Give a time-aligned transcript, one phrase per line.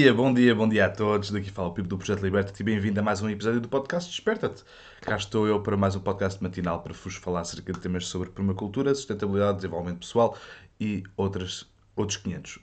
[0.00, 1.30] Dia, bom dia, bom dia a todos.
[1.30, 4.08] Daqui fala o Pipo do Projeto Liberta-te e bem-vindo a mais um episódio do podcast
[4.08, 4.64] Desperta-te.
[5.02, 8.30] Cá estou eu para mais um podcast matinal para vos falar acerca de temas sobre
[8.30, 10.38] permacultura, sustentabilidade, desenvolvimento pessoal
[10.80, 12.60] e outras, outros 500.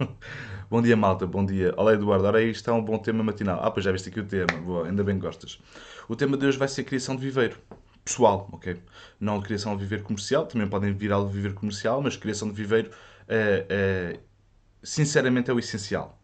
[0.70, 1.74] bom dia, malta, bom dia.
[1.76, 2.24] Olá, Eduardo.
[2.24, 3.60] Ora, isto é um bom tema matinal.
[3.62, 4.58] Ah, pois já viste aqui o tema.
[4.64, 5.60] Boa, ainda bem que gostas.
[6.08, 7.58] O tema de hoje vai ser a criação de viveiro.
[8.02, 8.80] Pessoal, ok?
[9.20, 12.90] Não criação de viveiro comercial, também podem vir de viveiro comercial, mas criação de viveiro,
[13.28, 14.20] é, é,
[14.82, 16.16] sinceramente, é o essencial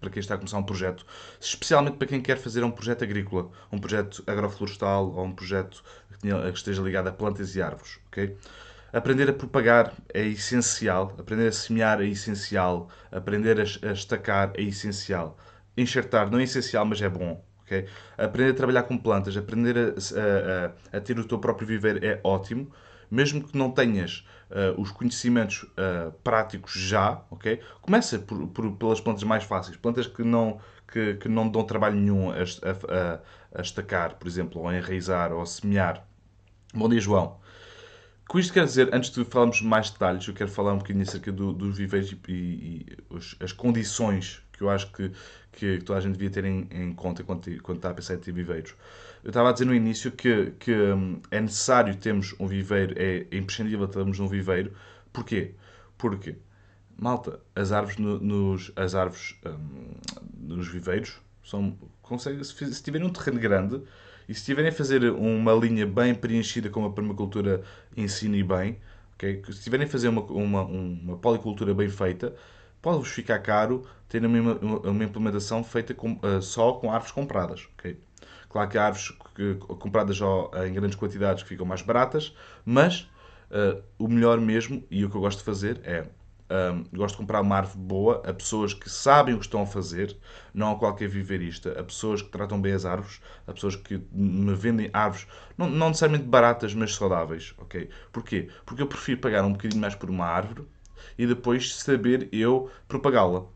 [0.00, 1.04] para quem está a começar um projeto,
[1.40, 5.82] especialmente para quem quer fazer um projeto agrícola, um projeto agroflorestal ou um projeto
[6.20, 7.98] que esteja ligado a plantas e árvores.
[8.08, 8.36] Okay?
[8.92, 15.36] Aprender a propagar é essencial, aprender a semear é essencial, aprender a estacar é essencial.
[15.76, 17.44] Enxertar não é essencial, mas é bom.
[17.64, 17.86] Okay?
[18.16, 22.04] Aprender a trabalhar com plantas, aprender a, a, a, a ter o teu próprio viver
[22.04, 22.70] é ótimo,
[23.14, 27.60] mesmo que não tenhas uh, os conhecimentos uh, práticos já, ok?
[27.80, 31.96] Começa por, por, pelas plantas mais fáceis, plantas que não, que, que não dão trabalho
[31.96, 33.20] nenhum a, a,
[33.58, 36.04] a, estacar, por exemplo, ou a enraizar, ou a semear.
[36.74, 37.38] Bom dia, João.
[38.28, 41.30] Com isto quer dizer, antes de falarmos mais detalhes, eu quero falar um bocadinho acerca
[41.30, 45.12] do, dos viveiros e, e, e os, as condições que eu acho que,
[45.52, 48.18] que toda a gente devia ter em, em conta quando, quando está a pensar em
[48.18, 48.74] ter viveiros.
[49.24, 53.26] Eu estava a dizer no início que, que hum, é necessário termos um viveiro, é,
[53.32, 54.72] imprescindível termos um viveiro.
[55.10, 55.54] Porquê?
[55.96, 56.36] Porque,
[56.94, 59.94] malta, as árvores, no, nos, as árvores um,
[60.36, 63.76] nos viveiros são, conseguem, se tiverem um terreno grande
[64.28, 67.62] e se estiverem a fazer uma linha bem preenchida como a permacultura
[67.96, 68.78] ensina e bem,
[69.14, 69.42] okay?
[69.46, 72.34] se estiverem a fazer uma, uma, uma policultura bem feita,
[72.82, 77.66] pode-vos ficar caro ter uma, uma implementação feita com, uh, só com árvores compradas.
[77.78, 77.96] Okay?
[78.54, 80.20] Claro que há árvores que, compradas
[80.64, 82.32] em grandes quantidades que ficam mais baratas,
[82.64, 83.00] mas
[83.50, 86.06] uh, o melhor mesmo, e o que eu gosto de fazer é
[86.72, 89.66] um, gosto de comprar uma árvore boa a pessoas que sabem o que estão a
[89.66, 90.16] fazer,
[90.54, 94.54] não a qualquer viverista, a pessoas que tratam bem as árvores, a pessoas que me
[94.54, 95.26] vendem árvores,
[95.58, 97.90] não, não necessariamente baratas, mas saudáveis, ok?
[98.12, 98.48] Porquê?
[98.64, 100.64] Porque eu prefiro pagar um bocadinho mais por uma árvore
[101.18, 103.46] e depois saber eu propagá-la.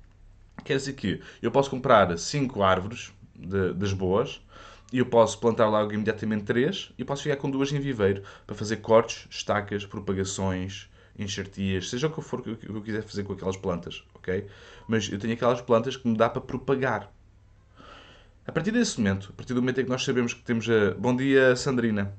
[0.65, 4.43] Quer dizer que eu posso comprar 5 árvores de, das boas,
[4.93, 8.57] e eu posso plantar logo imediatamente três e posso ficar com duas em viveiro para
[8.57, 10.89] fazer cortes, estacas, propagações,
[11.19, 14.47] enxertias, seja o que for que eu quiser fazer com aquelas plantas, ok?
[14.87, 17.13] Mas eu tenho aquelas plantas que me dá para propagar.
[18.47, 20.95] A partir desse momento, a partir do momento em que nós sabemos que temos a...
[20.95, 22.15] Bom dia, Sandrina.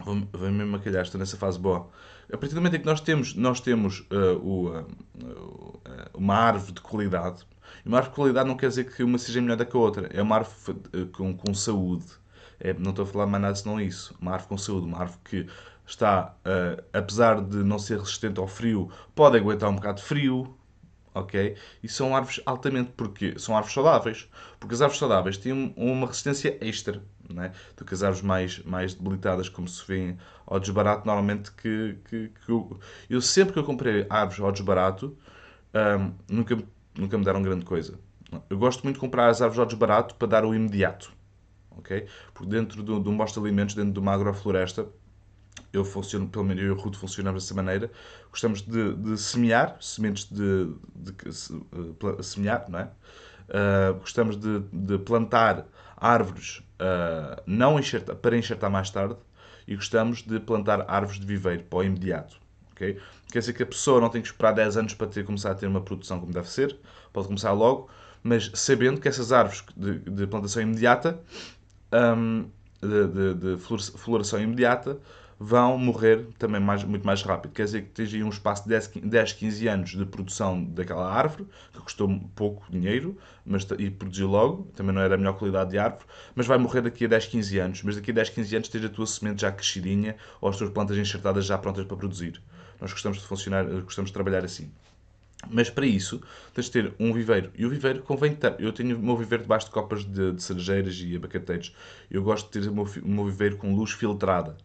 [0.00, 1.88] Vou-me maquilhar, estou nessa fase boa.
[2.32, 5.80] A partir do momento em que nós temos, nós temos uh, o, uh, uh,
[6.14, 7.44] uma árvore de qualidade,
[7.84, 9.80] e uma árvore de qualidade não quer dizer que uma seja melhor do que a
[9.80, 10.08] outra.
[10.12, 12.06] É uma árvore com, com saúde.
[12.60, 14.14] É, não estou a falar mais nada senão isso.
[14.20, 14.86] Uma árvore com saúde.
[14.86, 15.46] Uma árvore que
[15.86, 20.54] está, uh, apesar de não ser resistente ao frio, pode aguentar um bocado de frio.
[21.14, 21.56] Ok?
[21.82, 22.92] E são árvores altamente.
[22.96, 24.28] Porque são árvores saudáveis.
[24.58, 27.02] Porque as árvores saudáveis têm uma resistência extra
[27.36, 27.52] é?
[27.76, 31.06] do que as árvores mais, mais debilitadas, como se vê ao desbarato.
[31.06, 35.16] Normalmente, que, que, que eu, eu, sempre que eu comprei árvores ao desbarato,
[35.74, 36.56] um, nunca
[36.98, 37.98] nunca me deram grande coisa.
[38.50, 41.12] Eu gosto muito de comprar as árvores ao desbarato para dar o imediato.
[41.70, 42.06] ok?
[42.34, 44.86] Porque dentro de, de um bosta de alimentos, dentro de uma agrofloresta,
[45.72, 47.90] eu funciono, pelo menos eu e o Ruto funcionamos dessa maneira.
[48.30, 52.90] Gostamos de, de semear, sementes de, de, de, semear, não é?
[53.48, 55.66] Uh, gostamos de, de, plantar
[55.96, 59.16] árvores uh, não enxerta, para enxertar mais tarde
[59.66, 62.38] e gostamos de plantar árvores de viveiro para o imediato.
[62.78, 62.96] Okay?
[63.30, 65.54] Quer dizer que a pessoa não tem que esperar 10 anos para ter, começar a
[65.54, 66.76] ter uma produção como deve ser,
[67.12, 67.90] pode começar logo,
[68.22, 71.20] mas sabendo que essas árvores de, de plantação imediata,
[71.92, 72.48] um,
[72.80, 74.98] de, de, de, floração imediata,
[75.38, 77.52] vão morrer também mais, muito mais rápido.
[77.52, 81.46] Quer dizer que tens um espaço de 10, 10, 15 anos de produção daquela árvore,
[81.72, 85.78] que custou pouco dinheiro mas, e produziu logo, também não era a melhor qualidade de
[85.78, 86.04] árvore,
[86.34, 87.82] mas vai morrer daqui a 10, 15 anos.
[87.82, 90.70] Mas daqui a 10, 15 anos tens a tua semente já crescidinha ou as tuas
[90.70, 92.42] plantas enxertadas já prontas para produzir.
[92.80, 94.70] Nós gostamos de funcionar, gostamos de trabalhar assim.
[95.48, 96.20] Mas para isso,
[96.52, 97.52] tens de ter um viveiro.
[97.56, 98.56] E o viveiro convém ter.
[98.58, 101.74] Eu tenho o meu viveiro debaixo de copas de, de cerejeiras e abacateiros.
[102.10, 104.56] Eu gosto de ter o meu, o meu viveiro com luz filtrada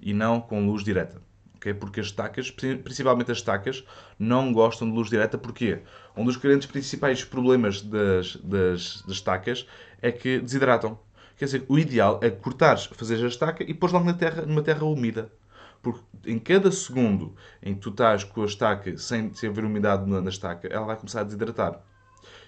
[0.00, 1.20] e não com luz direta.
[1.56, 1.72] Okay?
[1.72, 3.84] Porque as estacas, principalmente as estacas,
[4.18, 5.38] não gostam de luz direta.
[5.38, 5.80] Porquê?
[6.16, 9.66] Um dos grandes principais problemas das, das, das estacas
[10.00, 10.98] é que desidratam.
[11.36, 14.62] Quer dizer, o ideal é cortares, fazeres a estaca e pôs logo na terra, numa
[14.62, 15.32] terra úmida.
[15.80, 20.08] Porque em cada segundo em que tu estás com a estaca sem, sem haver umidade
[20.08, 21.80] na, na estaca, ela vai começar a desidratar.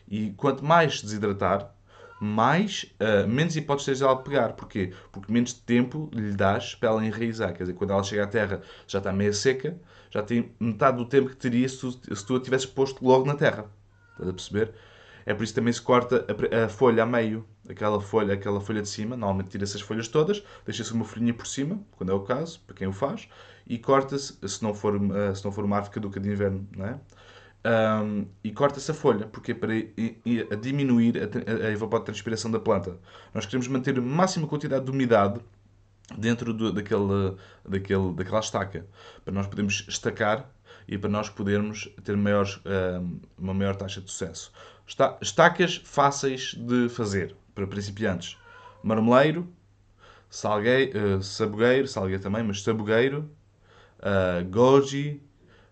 [0.09, 1.75] E quanto mais desidratar,
[2.21, 4.53] mais, uh, menos hipóteses tens dela pegar.
[4.55, 4.93] Porquê?
[5.13, 7.53] Porque menos tempo lhe dás para ela enraizar.
[7.53, 9.77] Quer dizer, quando ela chega à terra já está meio seca,
[10.11, 13.27] já tem metade do tempo que teria se tu, se tu a tivesses posto logo
[13.27, 13.67] na terra.
[14.13, 14.75] Estás a perceber?
[15.27, 18.83] É por isso também se corta a, a, folha a meio, aquela folha, aquela folha
[18.83, 19.17] de cima.
[19.17, 22.77] Normalmente tira-se as folhas todas, deixa-se uma folhinha por cima, quando é o caso, para
[22.77, 23.29] quem o faz,
[23.67, 25.01] e corta-se, se não for,
[25.35, 27.01] se não for uma árvore caduca de inverno, não é?
[27.67, 32.99] Um, e corta-se a folha, porque é para a diminuir a, a evapotranspiração da planta.
[33.33, 35.41] Nós queremos manter a máxima quantidade de umidade
[36.19, 38.87] dentro do, daquele, daquele, daquela estaca,
[39.25, 40.51] para nós podermos estacar
[40.87, 42.61] e para nós podermos ter maiores,
[43.39, 44.53] uma maior taxa de sucesso.
[45.23, 48.37] Estacas fáceis de fazer para principiantes:
[48.83, 49.49] marmeleiro,
[50.29, 53.31] salgueiro, uh, sabogueiro, salgueiro também, mas sabogueiro,
[54.01, 55.23] uh, goji,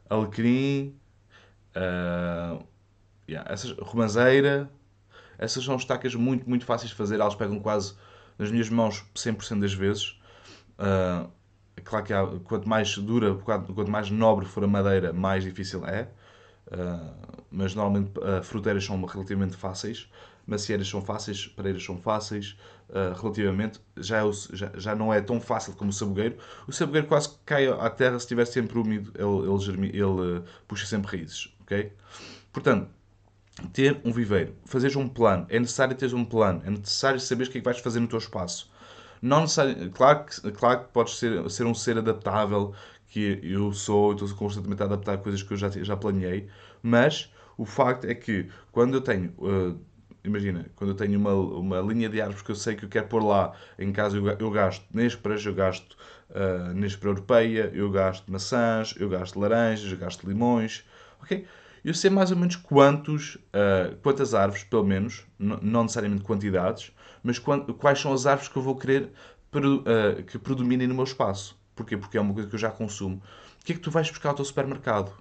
[0.08, 0.96] alecrim,
[1.76, 2.64] uh,
[3.28, 4.70] yeah, essas, romanzeira.
[5.38, 7.16] Essas são estacas muito, muito fáceis de fazer.
[7.20, 7.94] Elas pegam quase
[8.38, 10.20] nas minhas mãos 100% das vezes.
[10.78, 11.30] Uh,
[11.84, 16.08] claro que há, quanto mais dura, quanto mais nobre for a madeira, mais difícil é.
[16.66, 20.08] Uh, mas normalmente uh, fruteiras são relativamente fáceis,
[20.46, 22.56] macieiras são fáceis, pareiras são fáceis,
[22.88, 23.80] uh, relativamente.
[23.96, 26.36] Já, é o, já, já, não é tão fácil como o sabogueiro.
[26.66, 31.16] O sabogueiro quase cai à terra se estiver sempre úmido, ele, ele, ele puxa sempre
[31.16, 31.54] raízes,
[32.52, 32.88] Portanto,
[33.72, 37.50] ter um viveiro, fazeres um plano, é necessário teres um plano, é necessário saber o
[37.50, 38.70] que é que vais fazer no teu espaço.
[39.20, 39.44] Não
[39.94, 42.74] claro que, claro que podes ser, ser um ser adaptável,
[43.08, 46.48] que eu sou, estou constantemente a adaptar coisas que eu já, já planeei,
[46.82, 49.78] mas o facto é que quando eu tenho, uh,
[50.24, 53.08] imagina, quando eu tenho uma, uma linha de árvores que eu sei que eu quero
[53.08, 55.96] pôr lá, em casa eu, eu gasto nêsperas, eu gasto
[56.32, 60.84] uh, nêspera europeia, eu gasto maçãs, eu gasto laranjas, eu gasto limões,
[61.22, 61.46] ok?
[61.84, 66.92] Eu sei mais ou menos quantos, uh, quantas árvores, pelo menos, não necessariamente quantidades,
[67.22, 69.12] mas quais são as árvores que eu vou querer
[69.54, 71.60] uh, que predominem no meu espaço.
[71.74, 71.96] Porquê?
[71.96, 73.22] Porque é uma coisa que eu já consumo.
[73.60, 75.12] O que é que tu vais buscar ao teu supermercado?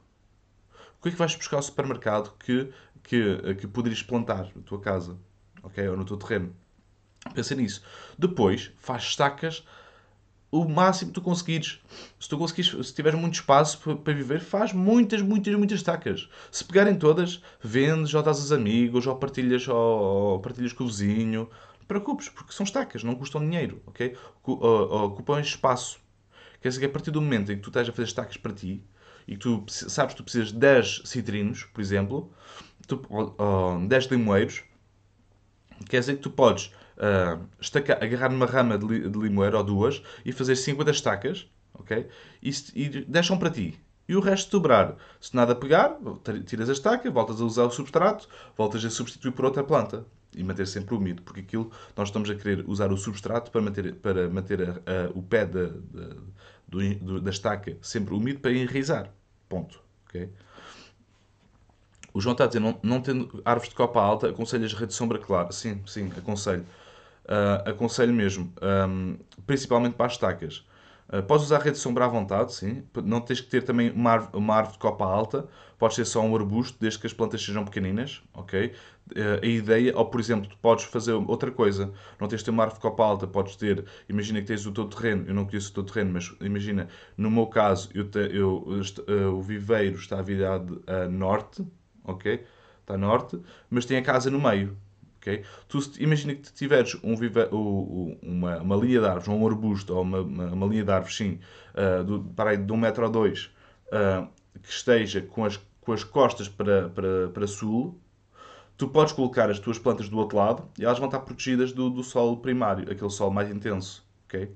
[1.00, 2.72] O que é que vais buscar ao supermercado que,
[3.04, 5.18] que, que poderias plantar na tua casa?
[5.64, 5.88] Ok?
[5.88, 6.56] Ou no teu terreno?
[7.34, 7.84] Pensa nisso.
[8.18, 9.66] Depois, faz estacas
[10.52, 11.80] o máximo que tu conseguires.
[12.20, 16.30] Se tu conseguires, se tiveres muito espaço para viver, faz muitas, muitas, muitas estacas.
[16.52, 20.88] Se pegarem todas, vendes, ou dás aos amigos, ou partilhas, ou, ou partilhas com o
[20.88, 21.50] vizinho.
[21.74, 24.16] Não te preocupes, porque são estacas, não custam dinheiro, ok?
[24.44, 26.00] Ocupam espaço.
[26.62, 28.54] Quer dizer que a partir do momento em que tu estás a fazer estacas para
[28.54, 28.84] ti,
[29.28, 32.32] e que tu sabes que tu precisas de 10 citrinos, por exemplo,
[32.88, 34.64] tu, ou, ou 10 limoeiros,
[35.90, 36.72] quer dizer que tu podes
[37.02, 41.48] uh, estacar, agarrar numa rama de, li, de limoeiro ou duas e fazer 50 estacas,
[41.74, 42.08] ok?
[42.42, 43.80] E, e deixam para ti.
[44.08, 44.98] E o resto dobrar.
[45.20, 45.98] Se nada pegar,
[46.46, 48.28] tiras a estaca, voltas a usar o substrato,
[48.58, 50.06] voltas a substituir por outra planta.
[50.36, 53.96] E manter sempre úmido, porque aquilo nós estamos a querer usar o substrato para manter,
[53.96, 56.16] para manter a, a, o pé da, da,
[56.70, 59.12] do, da estaca sempre úmido para enraizar.
[59.50, 59.82] Ponto.
[60.08, 60.30] Okay?
[62.14, 64.94] O João está a dizer, não, não tendo árvores de copa alta, aconselhas rede de
[64.94, 65.52] sombra clara?
[65.52, 66.66] Sim, sim, aconselho.
[67.26, 68.52] Uh, aconselho mesmo,
[68.90, 70.66] um, principalmente para as estacas.
[71.08, 72.84] Uh, podes usar rede de sombra à vontade, sim.
[73.04, 75.48] Não tens que ter também uma árvore, uma árvore de copa alta.
[75.78, 78.74] Pode ser só um arbusto, desde que as plantas sejam pequeninas, ok?
[79.12, 81.92] Uh, a ideia, ou por exemplo, tu podes fazer outra coisa.
[82.20, 84.72] Não tens de ter uma árvore de copa alta, podes ter, imagina que tens o
[84.72, 86.88] teu terreno, eu não conheço o teu terreno, mas imagina,
[87.18, 91.66] no meu caso, eu, te, eu uh, o viveiro está virado a norte,
[92.04, 92.44] ok?
[92.82, 94.78] Está a norte, mas tem a casa no meio.
[95.22, 95.44] Okay?
[95.68, 100.02] Tu imagina que tiveres um vive, uma, uma linha de árvores, ou um arbusto, ou
[100.02, 101.40] uma, uma, uma linha de árvores, sim,
[101.76, 103.52] uh, do, para aí, de um metro ou dois,
[103.88, 104.28] uh,
[104.62, 108.00] que esteja com as, com as costas para, para, para sul,
[108.76, 111.90] tu podes colocar as tuas plantas do outro lado e elas vão estar protegidas do,
[111.90, 114.04] do sol primário, aquele sol mais intenso.
[114.26, 114.50] Okay?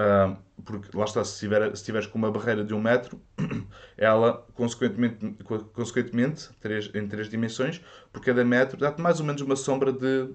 [0.00, 3.20] Uh, porque lá está, se, tiver, se tiveres com uma barreira de um metro,
[3.98, 5.36] ela, consequentemente,
[5.74, 10.30] consequentemente três, em três dimensões, por cada metro, dá-te mais ou menos uma sombra de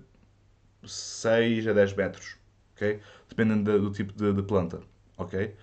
[0.84, 2.38] 6 a 10 metros,
[2.76, 3.00] ok?
[3.30, 4.82] Dependendo do tipo de, de, planta,
[5.18, 5.56] ok?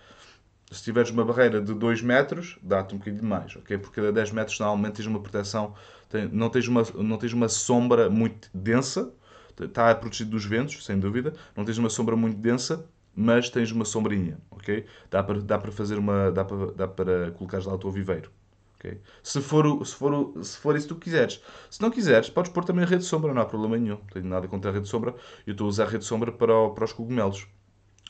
[0.71, 3.78] Se tiveres uma barreira de 2 metros, dá-te um bocadinho mais, ok?
[3.78, 5.75] Por cada 10 metros, normalmente, tens uma proteção,
[6.09, 9.12] tem, não, tens uma, não tens uma sombra muito densa,
[9.61, 13.85] está protegido dos ventos, sem dúvida, não tens uma sombra muito densa, mas tens uma
[13.85, 14.87] sombrinha, ok?
[15.11, 16.31] Dá para, dá para fazer uma.
[16.31, 18.31] Dá para, dá para colocar lá o teu viveiro.
[18.78, 19.00] Okay?
[19.23, 21.40] Se, for, se, for, se for isso que tu quiseres.
[21.71, 23.97] Se não quiseres, podes pôr também a rede de sombra, não há problema nenhum.
[23.97, 25.14] Não tenho nada contra a rede de sombra.
[25.47, 27.47] Eu estou a usar a rede de sombra para, para os cogumelos.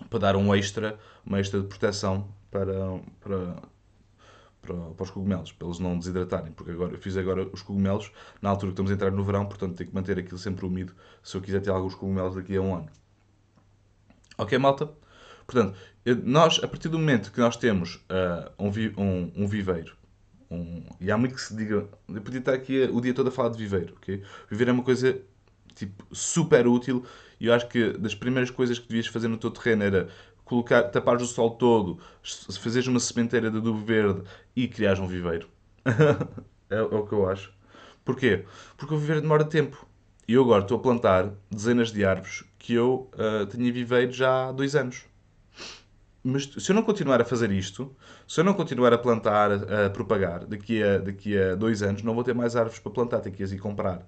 [0.08, 3.62] Para dar um extra, uma extra de proteção para, para,
[4.62, 6.52] para, para os cogumelos, para eles não desidratarem.
[6.52, 9.44] Porque agora, eu fiz agora os cogumelos na altura que estamos a entrar no verão,
[9.46, 12.62] portanto tenho que manter aquilo sempre úmido se eu quiser ter alguns cogumelos daqui a
[12.62, 12.88] um ano.
[14.38, 14.90] Ok, malta?
[15.46, 15.76] Portanto,
[16.24, 19.94] nós, a partir do momento que nós temos uh, um, vi um, um, viveiro,
[20.50, 20.84] um.
[21.00, 21.88] E há muito que se diga.
[22.08, 24.22] Eu podia estar aqui o dia todo a falar de viveiro, ok?
[24.50, 25.20] Viver é uma coisa
[25.74, 27.04] tipo, super útil
[27.40, 30.08] e eu acho que das primeiras coisas que devias fazer no teu terreno era
[30.44, 31.98] colocar, tapares o sol todo,
[32.60, 34.22] fazeres uma sementeira de adubo verde
[34.54, 35.48] e criares um viveiro.
[36.70, 37.52] é, é, o que eu acho.
[38.04, 38.44] Porquê?
[38.76, 39.86] Porque o viveiro demora tempo.
[40.28, 44.48] E eu agora estou a plantar dezenas de árvores que eu uh, tinha viveiro já
[44.48, 45.04] há dois anos.
[46.22, 47.94] Mas se eu não continuar a fazer isto,
[48.28, 52.14] se eu não continuar a plantar, a propagar, daqui a, daqui a dois anos não
[52.14, 54.06] vou ter mais árvores para plantar, tenho que as ir comprar.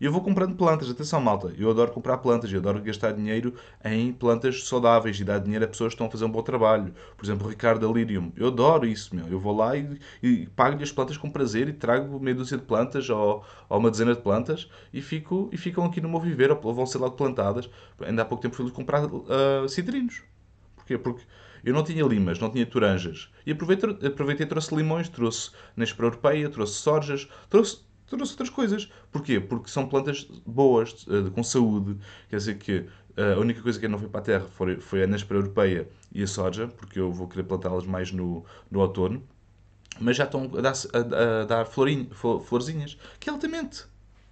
[0.00, 3.54] E eu vou comprando plantas, atenção malta, eu adoro comprar plantas, eu adoro gastar dinheiro
[3.84, 6.94] em plantas saudáveis e dar dinheiro a pessoas que estão a fazer um bom trabalho.
[7.16, 9.26] Por exemplo, o Ricardo Alirium, eu adoro isso, meu.
[9.28, 12.64] Eu vou lá e, e pago-lhe as plantas com prazer e trago meia dúzia de
[12.64, 16.50] plantas ou, ou uma dezena de plantas e, fico, e ficam aqui no meu viver
[16.50, 17.68] ou vão ser logo plantadas.
[18.00, 20.22] Ainda há pouco tempo fui comprar uh, cidrinos.
[20.76, 20.98] Porquê?
[20.98, 21.24] Porque
[21.64, 23.30] eu não tinha limas, não tinha toranjas.
[23.46, 28.90] E aproveitei, aproveitei trouxe limões, trouxe Nespera Europeia, trouxe sorjas, trouxe trouxe outras coisas.
[29.10, 29.40] Porquê?
[29.40, 31.96] Porque são plantas boas, eh, com saúde.
[32.28, 35.02] Quer dizer que eh, a única coisa que não foi para a terra foi, foi
[35.02, 39.22] a Nespera europeia e a soja, porque eu vou querer plantá-las mais no, no outono.
[40.00, 43.86] Mas já estão a dar, a, a dar florinho, florzinhas, que é altamente.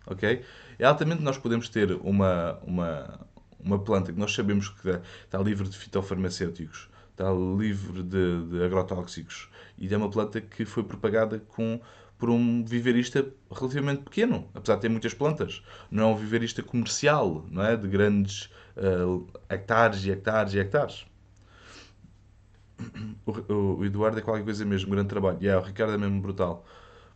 [0.06, 0.42] Ok?
[0.78, 3.20] É altamente nós podemos ter uma, uma,
[3.60, 4.88] uma planta que nós sabemos que
[5.24, 9.48] está livre de fitofarmacêuticos, está livre de, de agrotóxicos
[9.78, 11.80] e é uma planta que foi propagada com
[12.22, 15.60] por um viverista relativamente pequeno, apesar de ter muitas plantas.
[15.90, 17.76] Não é um viverista comercial, não é?
[17.76, 21.04] De grandes uh, hectares e hectares e hectares.
[23.26, 25.38] O, o, Eduardo é qualquer coisa mesmo, grande trabalho.
[25.42, 26.64] Yeah, o Ricardo é mesmo brutal.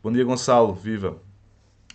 [0.03, 1.23] Bom dia, Gonçalo, viva!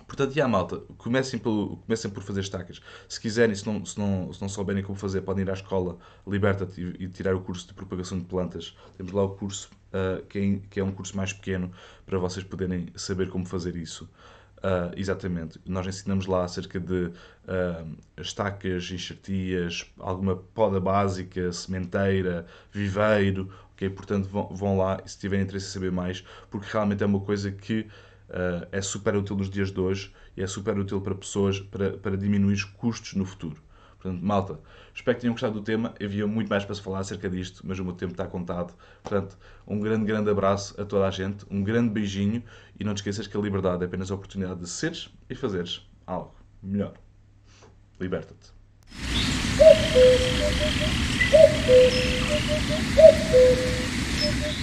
[0.08, 2.82] Portanto, já, malta, comecem, pelo, comecem por fazer estacas.
[3.08, 5.98] Se quiserem, se não, se, não, se não souberem como fazer, podem ir à escola
[6.28, 8.76] Liberta-te e, e, tirar o curso de propagação de plantas.
[8.98, 11.72] Temos lá o curso, uh, que, é, que, é, um curso mais pequeno,
[12.06, 14.04] para vocês poderem saber como fazer isso.
[14.58, 15.60] Uh, exatamente.
[15.66, 23.50] Nós ensinamos lá acerca de uh, estacas, enxertias, alguma poda básica, sementeira, viveiro.
[23.74, 23.90] Okay?
[23.90, 27.52] Portanto, vão, vão lá se tiverem interesse em saber mais, porque realmente é uma coisa
[27.52, 27.88] que
[28.32, 31.92] uh, é super útil nos dias de hoje e é super útil para pessoas para,
[31.92, 33.62] para diminuir os custos no futuro.
[34.00, 34.60] Portanto, malta,
[34.96, 35.94] espero que tenham gostado do tema.
[36.04, 38.74] Havia muito mais para se falar acerca disto, mas o meu tempo está contado.
[39.04, 42.42] Portanto, um grande, grande abraço a toda a gente, um grande beijinho
[42.80, 45.88] e não te esqueças que a liberdade é apenas a oportunidade de seres e fazeres
[46.08, 46.34] algo
[46.64, 46.94] melhor.
[48.00, 48.52] Liberta-te.